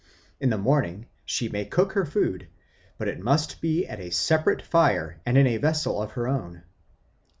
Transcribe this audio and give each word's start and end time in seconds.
In 0.39 0.49
the 0.49 0.57
morning 0.57 1.05
she 1.25 1.47
may 1.47 1.63
cook 1.63 1.93
her 1.93 2.05
food, 2.07 2.47
but 2.97 3.07
it 3.07 3.19
must 3.19 3.61
be 3.61 3.85
at 3.85 3.99
a 3.99 4.09
separate 4.09 4.63
fire 4.63 5.21
and 5.27 5.37
in 5.37 5.45
a 5.45 5.57
vessel 5.57 6.01
of 6.01 6.13
her 6.13 6.27
own. 6.27 6.63